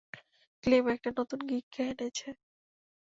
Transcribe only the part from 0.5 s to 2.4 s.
Claim একটা নতুন গিককে এনেছে।